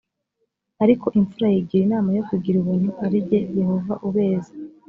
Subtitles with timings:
[0.83, 4.51] ariko imfura yigira inama yo kugira ubuntu ari jye yehova ubeza